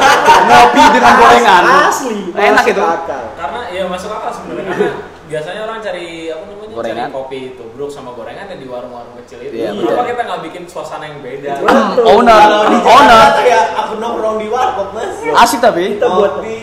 [0.47, 3.25] ngopi dengan gorengan Asli, enak masuk itu akal.
[3.35, 4.91] Karena ya masuk akal sebenarnya karena
[5.25, 6.24] biasanya orang cari
[6.75, 7.07] Gorengan.
[7.07, 9.55] cari kopi tubruk sama gorengan yang di warung-warung kecil itu.
[9.55, 11.53] Iya, Kenapa kita nggak bikin suasana yang beda?
[11.57, 12.05] Betul.
[12.05, 15.15] owner di owner ya aku nongkrong di warkop Mas.
[15.41, 16.59] asik tapi Kita buat Kopi.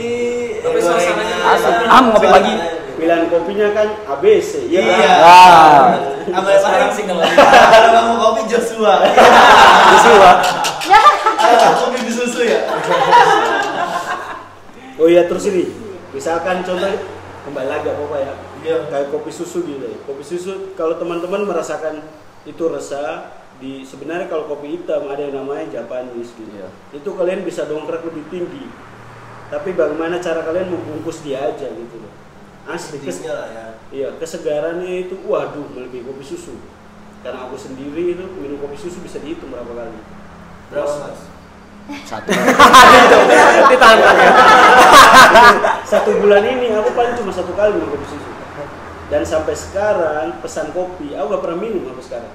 [0.60, 1.74] Tapi suasananya asik.
[1.86, 2.54] Ah, mau ngopi pagi.
[2.93, 4.93] pilihan kopinya kan ABC, ya Iya.
[4.93, 5.26] kan?
[5.26, 5.86] Ah.
[6.21, 7.34] Sama Sekarang paling single lagi.
[7.74, 8.93] Kalau kamu kopi Joshua.
[9.91, 10.32] Joshua
[11.34, 12.60] Kalau kopi di susu ya.
[15.02, 15.65] Oh iya terus ini,
[16.13, 16.86] misalkan contoh
[17.41, 18.34] kembali lagi apa apa ya?
[18.62, 18.77] Iya.
[18.88, 19.82] Kayak kopi susu gitu.
[19.82, 19.97] ya.
[20.06, 22.01] Kopi susu kalau teman-teman merasakan
[22.43, 26.49] itu resah di sebenarnya kalau kopi hitam ada yang namanya Japanese gitu.
[26.51, 26.69] Iya.
[26.93, 28.65] Itu kalian bisa dongkrak lebih tinggi.
[29.51, 32.08] tapi bagaimana cara kalian membungkus dia aja gitu loh
[32.71, 33.65] asli kes- lah ya.
[33.91, 36.56] iya kesegarannya itu waduh melebihi kopi susu
[37.19, 39.99] karena aku sendiri itu minum kopi susu bisa dihitung berapa kali
[40.71, 41.19] Berapa mas?
[42.04, 42.30] Satu.
[43.71, 44.32] Ditantang ya.
[45.91, 48.30] satu bulan ini aku paling cuma satu kali minum kopi susu
[49.08, 52.34] dan sampai sekarang pesan kopi aku gak pernah minum sampai sekarang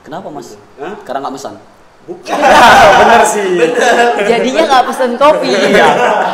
[0.00, 0.56] Kenapa mas?
[0.80, 0.96] Hah?
[1.04, 1.54] Karena nggak pesan.
[2.00, 2.32] bukan
[3.04, 3.60] Bener sih.
[4.24, 5.52] Jadinya nggak pesen kopi.
[5.52, 5.88] Iya.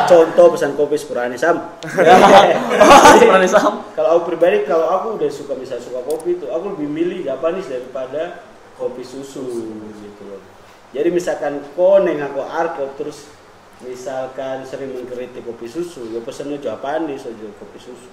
[0.07, 3.83] contoh pesan kopi sepurane sam Pernah Sam?
[3.91, 7.67] kalau aku pribadi kalau aku udah suka misal suka kopi itu aku lebih milih Japanese
[7.67, 8.47] daripada
[8.79, 9.43] kopi susu
[9.99, 10.39] gitu loh
[10.89, 13.27] jadi misalkan koneng aku arkop terus
[13.79, 18.09] misalkan sering mengkritik kopi susu ya pesannya Japanese aja kopi susu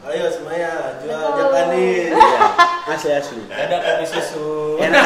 [0.00, 2.08] Ayo semuanya jual Japanese.
[2.08, 2.40] Iya,
[2.88, 4.80] asli asli Ada kopi susu.
[4.80, 4.96] enak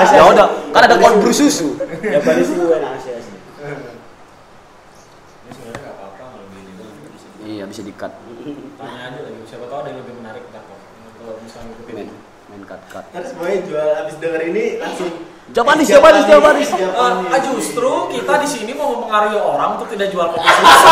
[0.00, 0.32] asli Ya asli.
[0.32, 1.76] udah, kan ada cold brew susu.
[2.00, 3.36] Japanese itu enak asli asli
[5.36, 6.96] Ini sebenarnya nggak apa-apa kalau gini doang.
[7.44, 8.12] Iya bisa dikat.
[8.80, 9.40] Tanya aja lagi.
[9.44, 10.78] Siapa tahu ada yang lebih menarik ntar kok.
[11.12, 11.94] Kalau misalnya ngikutin.
[11.94, 12.08] Main,
[12.48, 13.04] main cut cut.
[13.12, 15.10] Ntar semuanya jual habis denger ini langsung
[15.52, 16.72] Japanese, Japanese, Japanese.
[16.72, 20.88] Eh, ah, justru kita di sini mau mempengaruhi orang untuk tidak jual kopi susu.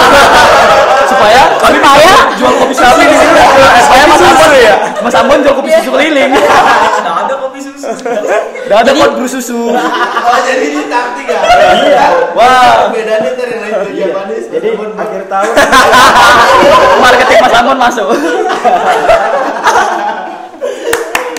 [1.09, 2.15] Supaya kami Supaya?
[2.37, 3.41] jual kopi susu di sini.
[3.81, 4.75] Supaya Mas Ambon ya.
[5.01, 6.31] Mas Ambon jual kopi susu keliling.
[6.37, 7.89] Nggak ada kopi susu.
[8.69, 9.61] Udah ada brew susu.
[9.73, 11.41] Oh jadi ini taktik ya?
[11.81, 12.05] Iya.
[12.37, 12.93] Wah.
[12.93, 14.07] Bedanya yang lain jual Iya.
[14.13, 14.47] Japanese.
[14.53, 15.53] jadi akhir tahun
[17.01, 18.09] Marketing Mas Ambon masuk.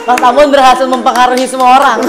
[0.10, 2.02] Mas Ambon berhasil mempengaruhi semua orang.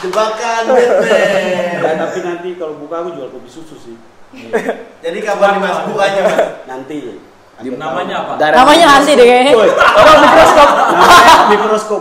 [0.00, 1.80] Jebakan Batman.
[1.80, 3.96] Ya, tapi nanti kalau buka aku jual kopi susu sih
[5.04, 6.38] Jadi kapan mas bukanya mas?
[6.70, 7.18] nanti
[7.56, 8.32] Akhir Namanya apa?
[8.40, 9.52] Daerah- Namanya nanti deh kayaknya.
[9.52, 10.68] Apa mikroskop?
[10.88, 12.00] namanya mikroskop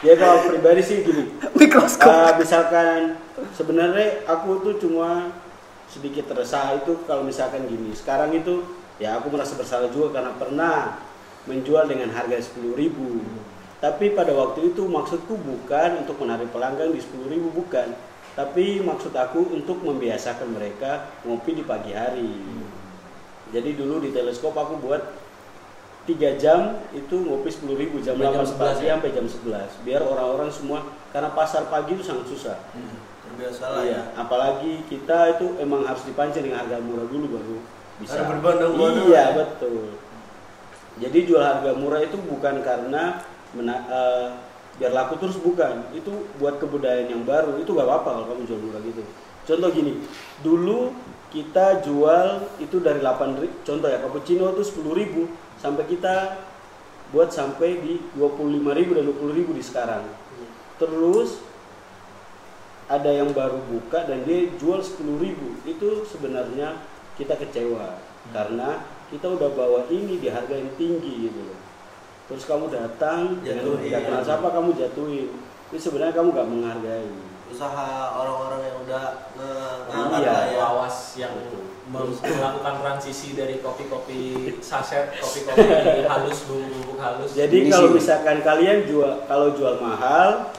[0.00, 2.08] ya kalau pribadi sih gini Mikroskop.
[2.08, 3.20] Eh, misalkan
[3.52, 5.28] sebenarnya aku tuh cuma
[5.84, 8.64] sedikit resah itu kalau misalkan gini sekarang itu
[8.96, 10.76] ya aku merasa bersalah juga karena pernah
[11.44, 13.20] menjual dengan harga 10.000 ribu
[13.80, 17.96] tapi pada waktu itu maksudku bukan untuk menarik pelanggan di 10.000 ribu bukan
[18.36, 22.30] tapi maksud aku untuk membiasakan mereka ngopi di pagi hari
[23.50, 25.02] jadi dulu di teleskop aku buat
[26.04, 28.92] tiga jam itu ngopi 10.000 ribu jam Sampai jam 8 pagi 11 ya?
[28.96, 30.78] sampai jam 11 biar orang-orang semua
[31.10, 32.56] karena pasar pagi itu sangat susah
[33.24, 34.00] Terbiasa lah Iya, ya.
[34.16, 37.56] apalagi kita itu emang harus dipancing dengan harga murah dulu baru
[38.00, 38.16] bisa.
[38.16, 39.36] Harus berbondong-bondong Iya, ya.
[39.38, 39.92] betul.
[40.98, 43.22] Jadi jual harga murah itu bukan karena
[43.56, 44.26] mena- eh,
[44.80, 45.90] biar laku terus bukan.
[45.92, 47.60] Itu buat kebudayaan yang baru.
[47.60, 49.02] Itu gak apa-apa kalau kamu jual murah gitu.
[49.44, 49.92] Contoh gini,
[50.44, 50.94] dulu
[51.30, 55.30] kita jual itu dari 8 ri- contoh ya cappuccino itu 10.000
[55.62, 56.42] sampai kita
[57.14, 60.04] buat sampai di 25.000 dan 20.000 di sekarang.
[60.78, 61.42] Terus
[62.90, 66.82] ada yang baru buka dan dia jual 10.000 itu sebenarnya
[67.14, 68.02] kita kecewa
[68.34, 68.82] karena
[69.14, 71.59] kita udah bawa ini di harga yang tinggi gitu loh
[72.30, 73.80] terus kamu datang Jatuhin.
[73.84, 75.28] tidak kenal siapa kamu jatuhin
[75.66, 77.08] itu sebenarnya kamu nggak menghargai
[77.50, 79.90] Usaha orang-orang yang udah Iya.
[79.90, 80.58] ngangkat lah ya.
[80.62, 81.34] Lawas yang
[81.90, 87.32] melakukan transisi dari kopi-kopi saset, kopi-kopi halus, bubuk-bubuk halus.
[87.32, 87.94] jadi Ini kalau sih.
[87.98, 90.54] misalkan kalian jual kalau jual mahal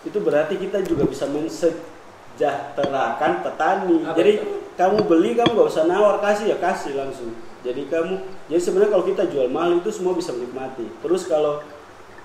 [0.00, 4.32] itu berarti kita juga bisa mensejahterakan petani Ah, jadi
[4.74, 7.32] kamu beli kamu nggak usah nawar kasih ya kasih langsung
[7.64, 8.14] jadi kamu
[8.52, 10.84] jadi sebenarnya kalau kita jual mahal itu semua bisa menikmati.
[11.00, 11.64] Terus kalau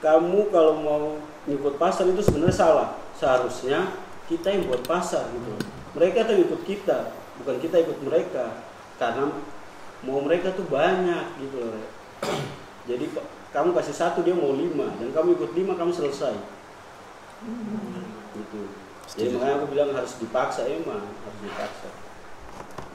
[0.03, 1.03] kamu kalau mau
[1.47, 2.99] ngikut pasar itu sebenarnya salah.
[3.15, 3.87] Seharusnya
[4.27, 5.55] kita yang buat pasar gitu.
[5.95, 8.67] Mereka tuh ikut kita bukan kita ikut mereka.
[8.99, 9.31] Karena
[10.03, 11.87] mau mereka tuh banyak gitu loh
[12.83, 13.05] jadi
[13.55, 14.91] kamu kasih satu dia mau lima.
[14.99, 16.35] Dan kamu ikut lima kamu selesai.
[18.35, 18.61] Gitu.
[19.09, 21.89] Jadi makanya aku bilang harus dipaksa emang harus dipaksa.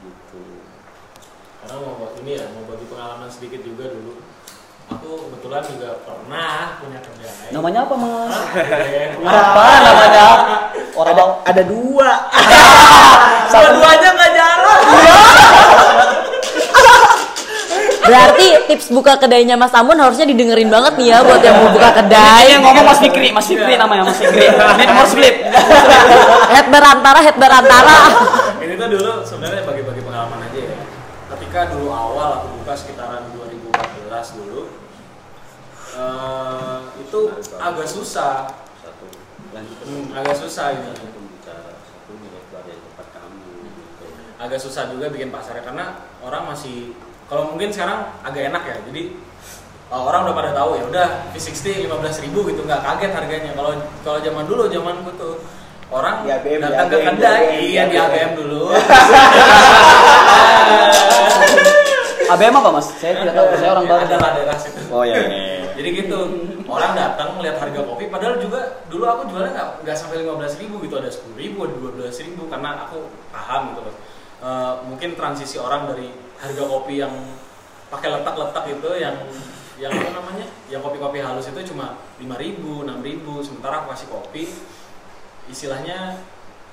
[0.03, 0.74] Gitu
[1.65, 4.21] Karena mau buat ini ya, mau bagi pengalaman sedikit juga dulu.
[4.85, 7.49] Aku kebetulan juga pernah punya kedai.
[7.49, 8.33] Namanya apa mas?
[9.25, 10.27] Apa namanya?
[10.93, 12.09] Orang ada ada dua
[13.49, 14.79] Dua-duanya nggak jalan.
[18.05, 21.89] Berarti tips buka kedainya Mas Ambon harusnya didengerin banget nih ya buat yang mau buka
[21.89, 22.45] Ini kedai.
[22.53, 24.45] yang ngomong Mas Fikri, Mas Fikri namanya Mas Fikri.
[24.53, 25.35] Need more sleep.
[26.53, 27.97] Head berantara, head berantara.
[28.61, 30.77] Ini tuh dulu sebenarnya bagi-bagi pengalaman aja ya.
[31.33, 34.61] Ketika dulu awal aku buka sekitaran 2014 dulu,
[35.97, 36.77] eh,
[37.15, 38.43] itu agak susah,
[38.83, 39.07] satu
[39.87, 40.91] Hmm, agak susah ini.
[40.91, 44.03] satu bicara satu melebar dari tempat kamu gitu.
[44.35, 45.85] agak susah juga bikin pasarnya karena
[46.19, 46.91] orang masih
[47.31, 49.15] kalau mungkin sekarang agak enak ya jadi
[49.87, 53.71] uh, orang udah pada tahu ya udah V60 15.000 ribu gitu nggak kaget harganya kalau
[54.03, 55.39] kalau zaman dulu zamanku tuh
[55.87, 58.63] orang ABM, di datang ke kedai di ABM, iya di ABM dulu
[62.25, 62.89] ABM apa mas?
[62.97, 64.01] Saya tidak tahu, saya orang baru.
[64.03, 65.21] adalah daerah situ Oh iya.
[65.75, 66.19] Jadi gitu
[66.65, 70.55] orang datang melihat harga kopi padahal juga dulu aku jualnya nggak nggak sampai lima belas
[70.55, 73.95] ribu gitu ada sepuluh ribu ada dua belas ribu karena aku paham gitu loh.
[74.45, 77.13] Eh, mungkin transisi orang dari harga kopi yang
[77.87, 79.15] pakai letak-letak itu yang
[79.75, 84.07] yang apa namanya yang kopi-kopi halus itu cuma lima ribu enam ribu sementara aku kasih
[84.07, 84.43] kopi
[85.51, 86.19] istilahnya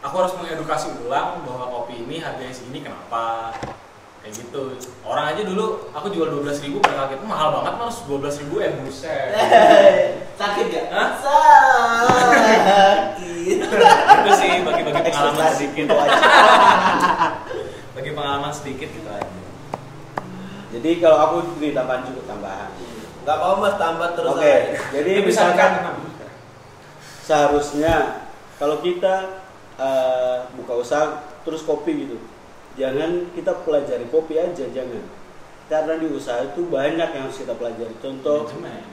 [0.02, 3.54] aku harus mengedukasi ulang bahwa kopi ini harganya segini kenapa
[4.22, 8.06] kayak gitu orang aja dulu aku jual dua belas ribu pada kaget mahal banget mas
[8.06, 9.34] dua belas ribu eh buset
[10.32, 10.86] Sakit gak?
[10.90, 11.08] Hah?
[11.22, 12.58] Sakit.
[13.62, 15.08] itu sih bagi-bagi pengalaman
[15.38, 16.18] Ekspektasi sedikit aja.
[17.94, 19.28] bagi pengalaman sedikit gitu aja
[20.72, 22.72] Jadi kalau aku beri tambahan juga tambahan.
[23.22, 24.72] Gak apa mas tambah terus Oke, aja.
[24.90, 25.72] jadi bisa misalkan
[27.22, 27.94] seharusnya
[28.56, 29.44] kalau kita
[29.76, 32.16] eh, buka usaha terus kopi gitu,
[32.78, 35.04] jangan kita pelajari kopi aja jangan.
[35.70, 37.94] Karena di usaha itu banyak yang harus kita pelajari.
[38.02, 38.84] Contoh Manajemen.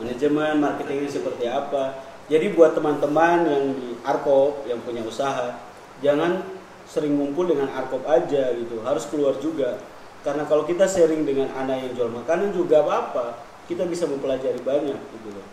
[0.00, 2.00] manajemen, marketingnya seperti apa.
[2.32, 5.58] Jadi buat teman-teman yang di Arkop yang punya usaha,
[6.00, 6.40] jangan
[6.88, 9.76] sering ngumpul dengan Arkop aja gitu, harus keluar juga.
[10.22, 14.96] Karena kalau kita sharing dengan anak yang jual makanan juga apa-apa, kita bisa mempelajari banyak
[14.96, 15.46] gitu loh.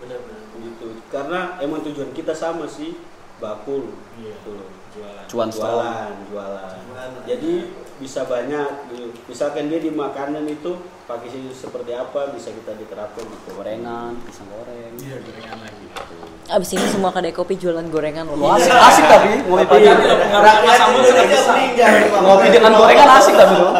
[0.00, 0.42] Bener-bener.
[0.54, 0.88] Gitu.
[1.10, 2.94] Karena emang tujuan kita sama sih,
[3.42, 4.34] bakul Iya.
[4.36, 4.68] gitu loh.
[4.94, 5.74] jualan Cuan strong.
[5.74, 6.74] Jualan, jualan.
[6.86, 7.10] Jualan.
[7.26, 7.52] Jadi
[7.98, 9.10] bisa banyak gitu.
[9.26, 10.70] Misalkan dia di makanan itu
[11.10, 13.58] pakai sih seperti apa bisa kita diterapkan gitu.
[13.58, 14.94] Gorengan, pisang goreng.
[15.02, 15.84] iya gorengan lagi
[16.44, 18.38] Abis ini semua kedai kopi jualan gorengan loh.
[18.38, 19.88] Wah, asik, asik tapi ngopi pagi.
[19.90, 20.62] Tapi.
[22.14, 23.74] Ngopi dengan gorengan asik tapi loh.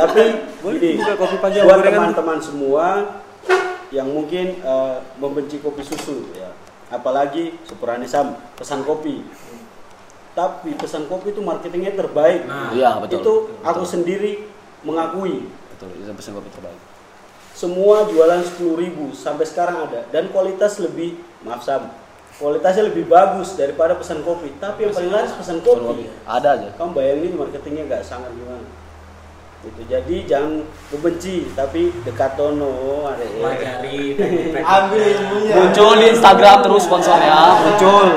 [0.00, 0.22] Tapi
[0.80, 2.86] gini, buka kopi pagi buat teman-teman semua
[3.92, 6.39] yang mungkin eh, membenci kopi susu ya,
[6.90, 9.22] apalagi Supuranisam pesan kopi.
[10.30, 12.46] Tapi pesan kopi itu marketingnya terbaik.
[12.46, 13.18] Nah, Iya, betul.
[13.18, 13.92] Itu aku Betul.
[13.98, 14.32] sendiri
[14.86, 15.50] mengakui.
[15.74, 16.80] Betul, itu pesan kopi terbaik.
[17.50, 21.90] Semua jualan 10.000 sampai sekarang ada dan kualitas lebih maaf Sam.
[22.40, 24.48] Kualitasnya lebih bagus daripada pesan kopi.
[24.56, 26.08] Tapi yang paling laris pesan Pesan kopi.
[26.24, 26.68] Ada aja.
[26.78, 28.64] kamu bayangin marketingnya nggak sangat gimana
[29.60, 33.36] gitu jadi jangan membenci tapi dekat tono ada ya.
[33.44, 34.00] pelajari.
[34.56, 35.54] Ambil ilmunya.
[35.60, 38.08] Muncul di Instagram terus sponsornya, muncul.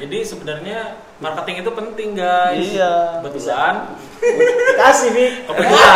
[0.00, 0.78] jadi sebenarnya
[1.22, 3.22] marketing itu penting guys Iya.
[3.22, 3.74] kebetulan
[4.80, 5.92] kasih nih kebetulan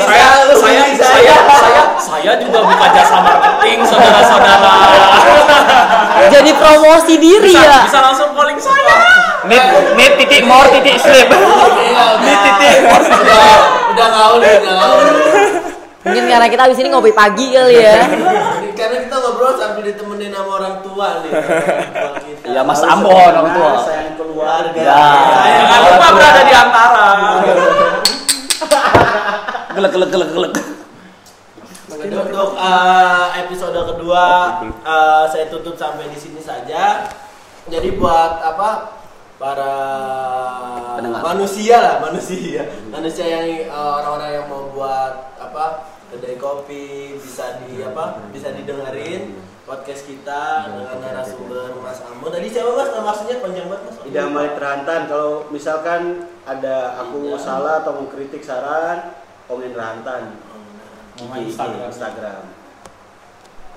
[0.00, 0.26] saya
[0.56, 4.74] saya saya saya saya juga buka jasa marketing saudara-saudara
[6.30, 7.78] Jadi promosi diri bisa, ya.
[7.84, 8.96] bisa langsung calling saya
[9.48, 9.62] Nit,
[9.96, 11.28] nit titik more titik slip.
[11.30, 12.76] Ini titik.
[12.84, 13.56] Udah,
[13.94, 15.06] udah gaul, udah gaul.
[16.00, 18.00] Mungkin karena kita abis ini ngopi pagi kali ya.
[18.72, 21.32] Karena kita ngobrol sambil ditemenin sama orang tua nih.
[21.32, 22.44] Orang tua kita.
[22.48, 23.70] Iya, Mas Ambon orang tua.
[23.84, 25.04] sayang keluarga Ya.
[25.68, 27.06] jangan lupa berada di antara
[29.76, 30.52] Gelek gelek gelek gelek.
[32.00, 34.24] Jadi untuk uh, episode kedua
[34.82, 37.06] uh, saya tutup sampai di sini saja.
[37.68, 38.98] Jadi buat apa
[39.40, 39.72] para
[41.00, 41.24] Pendengar.
[41.24, 42.62] manusia lah manusia.
[42.92, 49.40] Manusia yang uh, orang-orang yang mau buat apa kedai kopi bisa di apa bisa didengerin
[49.64, 52.28] podcast kita dengan narasumber Mas Ambo.
[52.28, 52.92] Tadi siapa Mas?
[52.92, 53.96] Maksudnya panjang banget Mas.
[54.04, 57.40] Tidak malik terhantan kalau misalkan ada aku Tidak.
[57.40, 59.16] salah atau mau kritik saran
[59.48, 60.36] komen rantan
[61.20, 61.88] Mau IG, Instagram.
[61.92, 62.42] Instagram.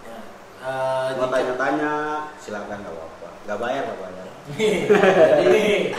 [0.08, 0.20] Ya.
[0.64, 1.92] Uh, mau tanya-tanya
[2.40, 3.28] silakan nggak apa-apa.
[3.48, 5.96] Nggak bayar nggak bayar jadi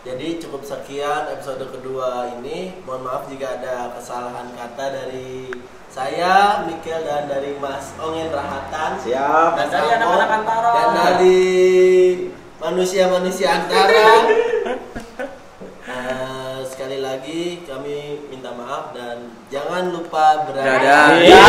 [0.00, 2.78] jadi cukup sekian episode kedua ini.
[2.86, 5.50] Mohon maaf jika ada kesalahan kata dari
[5.90, 9.02] saya Mikel dan dari Mas Ongen Rahatan.
[9.02, 9.50] Siap.
[9.58, 10.70] Dan dari Mas anak-anak Antara.
[10.70, 11.42] dan dari
[12.62, 14.06] manusia-manusia antara.
[15.90, 21.06] Eh, sekali lagi kami minta maaf dan jangan lupa berada Dadah.
[21.18, 21.44] Iya.